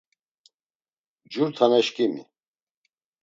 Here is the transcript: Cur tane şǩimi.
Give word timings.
Cur 1.31 1.49
tane 1.57 1.79
şǩimi. 1.85 2.21